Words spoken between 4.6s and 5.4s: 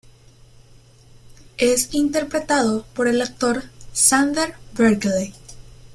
Berkeley.